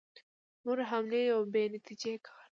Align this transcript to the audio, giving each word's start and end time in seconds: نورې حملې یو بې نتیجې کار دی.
نورې 0.63 0.83
حملې 0.91 1.21
یو 1.31 1.41
بې 1.53 1.63
نتیجې 1.75 2.13
کار 2.25 2.39
دی. 2.45 2.49